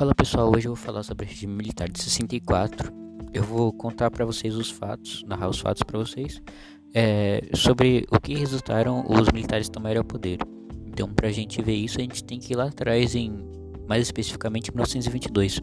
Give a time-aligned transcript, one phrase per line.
[0.00, 2.90] Fala pessoal, hoje eu vou falar sobre o regime militar de 64.
[3.34, 6.40] Eu vou contar para vocês os fatos, narrar os fatos para vocês
[6.94, 10.38] é, sobre o que resultaram os militares tomarem o poder.
[10.86, 13.46] Então, para a gente ver isso, a gente tem que ir lá atrás, em
[13.86, 15.58] mais especificamente 1922,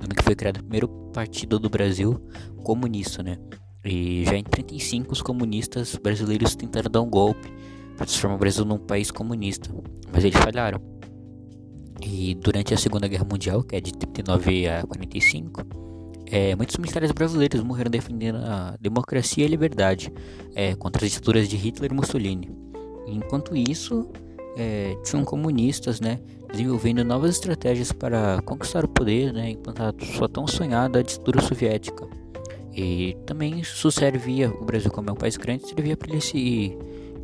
[0.00, 2.18] ano que foi criado o primeiro partido do Brasil
[2.64, 3.36] comunista, né?
[3.84, 7.46] E já em 35 os comunistas brasileiros tentaram dar um golpe
[7.94, 9.68] para transformar o Brasil num país comunista,
[10.10, 10.91] mas eles falharam.
[12.14, 15.62] E durante a Segunda Guerra Mundial, que é de 39 a 45,
[16.26, 20.12] é, muitos militares brasileiros morreram defendendo a democracia e a liberdade
[20.54, 22.50] é, contra as ditaduras de Hitler e Mussolini.
[23.06, 24.06] Enquanto isso,
[24.58, 26.20] é, tinham comunistas né,
[26.50, 32.06] desenvolvendo novas estratégias para conquistar o poder né, implantar sua tão sonhada ditadura soviética.
[32.74, 36.76] E também isso servia, o Brasil como é um país grande, servia para ele se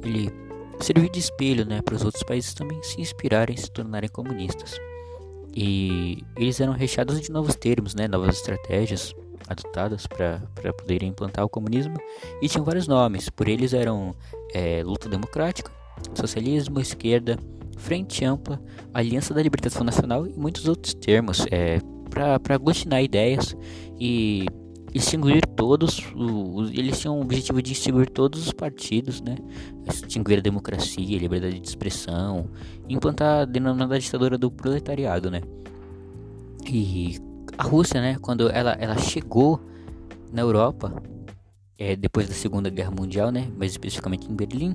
[0.03, 0.48] ele
[0.85, 4.79] servir de espelho né, para os outros países também se inspirarem e se tornarem comunistas.
[5.55, 9.15] E eles eram recheados de novos termos, né, novas estratégias
[9.49, 11.97] adotadas para poderem implantar o comunismo
[12.43, 13.29] e tinham vários nomes.
[13.31, 14.15] Por eles eram
[14.53, 15.71] é, luta democrática,
[16.15, 17.39] socialismo, esquerda,
[17.77, 18.61] frente ampla,
[18.93, 23.57] aliança da libertação nacional e muitos outros termos é, para aglutinar ideias
[23.99, 24.47] e
[24.95, 29.37] extinguir todos, os, eles tinham o objetivo de extinguir todos os partidos, né?
[29.87, 32.49] Extinguir a democracia, a liberdade de expressão,
[32.89, 35.43] implantar a denominada ditadura do proletariado, né?
[36.67, 37.19] E
[37.57, 39.61] a Rússia, né, quando ela, ela chegou
[40.33, 41.03] na Europa,
[41.79, 44.75] é, depois da Segunda Guerra Mundial, né, mais especificamente em Berlim,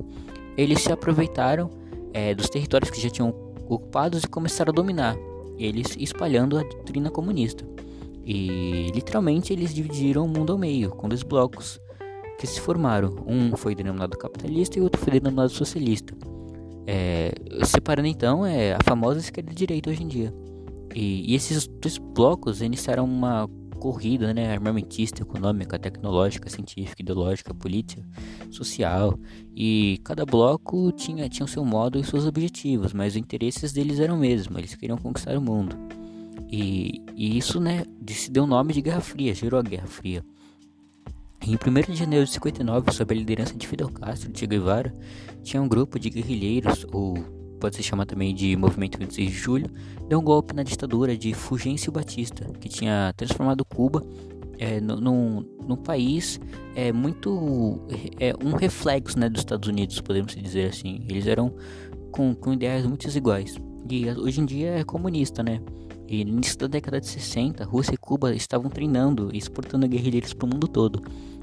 [0.57, 1.69] eles se aproveitaram
[2.13, 3.29] é, dos territórios que já tinham
[3.69, 5.15] ocupados e começaram a dominar,
[5.57, 7.65] eles espalhando a doutrina comunista.
[8.25, 11.79] E literalmente eles dividiram o mundo ao meio, com dois blocos
[12.39, 13.15] que se formaram.
[13.27, 16.15] Um foi denominado capitalista e outro foi denominado socialista.
[16.85, 17.31] É,
[17.65, 20.33] separando então é a famosa esquerda direita hoje em dia.
[20.93, 28.01] E, e, esses dois blocos iniciaram uma corrida né, armamentista, econômica, tecnológica, científica, ideológica, política,
[28.49, 29.19] social.
[29.55, 33.99] E cada bloco tinha, tinha o seu modo e seus objetivos, mas os interesses deles
[33.99, 35.75] eram o mesmo, eles queriam conquistar o mundo.
[36.49, 40.23] E, e isso, né, se deu o nome de Guerra Fria, gerou a Guerra Fria.
[41.41, 44.93] Em 1 de janeiro de 59, sob a liderança de Fidel Castro e Che Guevara,
[45.43, 47.15] tinha um grupo de guerrilheiros, ou
[47.59, 49.69] pode se chamar também de Movimento 26 de Julho,
[50.07, 54.01] deu um golpe na ditadura de Fulgêncio Batista, que tinha transformado Cuba
[54.57, 56.39] é, num, num país
[56.75, 57.81] é, muito.
[58.19, 61.05] É, um reflexo né, dos Estados Unidos, podemos dizer assim.
[61.09, 61.53] Eles eram
[62.11, 63.57] com, com ideais muito desiguais.
[63.89, 65.59] E hoje em dia é comunista, né?
[66.13, 70.31] E no início da década de 60, Rússia e Cuba estavam treinando e exportando guerrilheiros
[70.31, 71.01] para o mundo todo.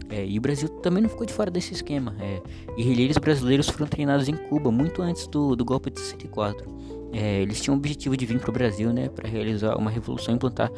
[0.09, 2.15] É, e o Brasil também não ficou de fora desse esquema.
[2.21, 2.41] É,
[2.77, 6.65] guerrilheiros brasileiros foram treinados em Cuba muito antes do, do golpe de 64.
[7.13, 10.35] É, eles tinham o objetivo de vir para o Brasil né, para realizar uma revolução
[10.35, 10.71] e implantar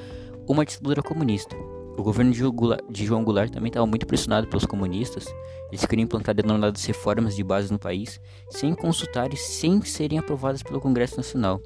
[0.48, 1.54] uma ditadura comunista.
[1.98, 5.26] O governo de João Goulart, de João Goulart também estava muito pressionado pelos comunistas.
[5.68, 10.62] Eles queriam implantar denominadas reformas de base no país, sem consultar e sem serem aprovadas
[10.62, 11.60] pelo Congresso Nacional.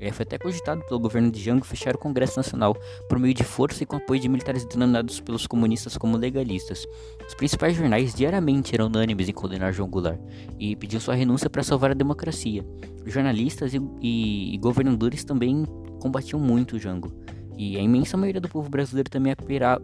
[0.00, 2.74] É, foi até cogitado pelo governo de Jango fechar o Congresso Nacional
[3.06, 6.86] por meio de força e com apoio de militares denominados pelos comunistas como legalistas.
[7.28, 10.18] Os principais jornais diariamente eram unânimes em condenar João Goulart
[10.58, 12.64] e pediam sua renúncia para salvar a democracia.
[13.04, 15.66] Jornalistas e, e, e governadores também
[16.00, 17.12] combatiam muito Jango.
[17.58, 19.34] E a imensa maioria do povo brasileiro também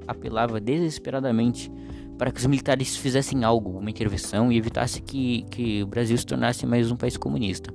[0.06, 1.71] apelava desesperadamente
[2.16, 6.25] para que os militares fizessem algo, uma intervenção e evitasse que, que o Brasil se
[6.25, 7.71] tornasse mais um país comunista.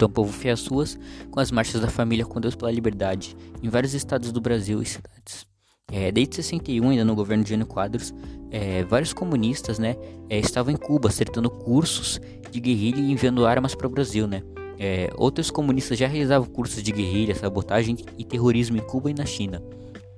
[0.00, 0.98] Então o povo fez as suas
[1.30, 4.86] com as marchas da família com Deus pela liberdade em vários estados do Brasil e
[4.86, 5.46] cidades.
[5.92, 8.14] É, desde 61, ainda no governo de Jânio Quadros,
[8.50, 9.96] é, vários comunistas né,
[10.30, 12.18] é, estavam em Cuba acertando cursos
[12.50, 14.26] de guerrilha e enviando armas para o Brasil.
[14.26, 14.42] Né?
[14.78, 19.26] É, outros comunistas já realizavam cursos de guerrilha, sabotagem e terrorismo em Cuba e na
[19.26, 19.62] China.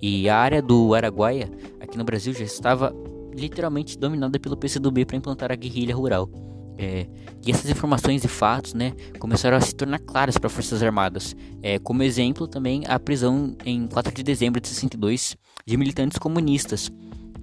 [0.00, 1.50] E a área do Araguaia,
[1.80, 2.94] aqui no Brasil, já estava
[3.34, 6.51] literalmente dominada pelo PCdoB para implantar a guerrilha rural.
[6.78, 7.06] É,
[7.44, 11.36] e essas informações e fatos né, começaram a se tornar claras para as Forças Armadas.
[11.62, 15.36] É, como exemplo, também a prisão em 4 de dezembro de 62
[15.66, 16.90] de militantes comunistas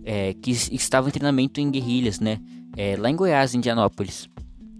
[0.03, 2.39] é, que estavam em treinamento em guerrilhas né,
[2.75, 4.27] é, lá em Goiás, Indianópolis.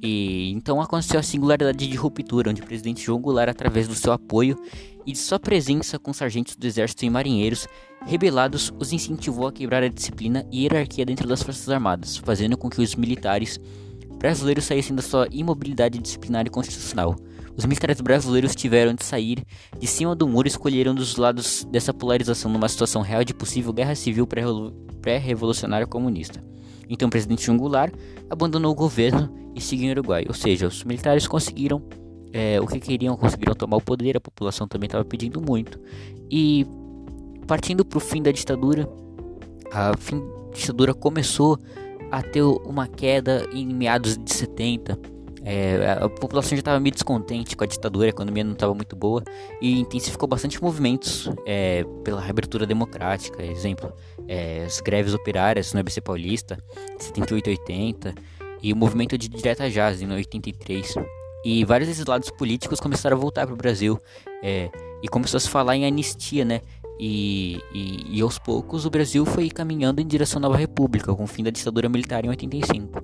[0.02, 4.14] E então aconteceu a singularidade de ruptura, onde o presidente João Goulart, através do seu
[4.14, 4.58] apoio
[5.06, 7.68] e de sua presença com sargentos do exército e marinheiros
[8.06, 12.70] rebelados, os incentivou a quebrar a disciplina e hierarquia dentro das Forças Armadas, fazendo com
[12.70, 13.60] que os militares
[14.20, 17.16] brasileiros saíssem da sua imobilidade disciplinar e constitucional.
[17.58, 19.44] Os militares brasileiros tiveram de sair
[19.78, 23.74] de cima do muro e escolheram dos lados dessa polarização numa situação real de possível
[23.74, 24.28] guerra civil
[25.02, 26.44] pré-revolucionária comunista.
[26.90, 27.94] Então o presidente João Goulart
[28.30, 31.82] abandonou o governo e seguiu o Uruguai, ou seja, os militares conseguiram
[32.32, 35.80] é, o que queriam, conseguiram tomar o poder, a população também estava pedindo muito.
[36.30, 36.66] E
[37.48, 38.88] partindo para o fim da ditadura,
[39.72, 40.22] a fim
[40.54, 41.58] ditadura começou
[42.12, 44.98] a ter uma queda em meados de 70.
[45.44, 48.96] É, a população já estava meio descontente com a ditadura, a economia não estava muito
[48.96, 49.24] boa
[49.62, 53.42] e intensificou bastante movimentos é, pela reabertura democrática.
[53.44, 53.92] Exemplo,
[54.28, 56.62] é, as greves operárias no ABC Paulista,
[56.98, 58.16] 78 e 80,
[58.62, 60.96] e o movimento de direta jazz em 83.
[61.46, 64.00] E vários desses lados políticos começaram a voltar para o Brasil
[64.44, 64.70] é,
[65.02, 66.62] e começou a se falar em anistia, né?
[67.00, 71.24] E, e, e, aos poucos o Brasil foi caminhando em direção à nova república, com
[71.24, 73.02] o fim da ditadura militar em 85.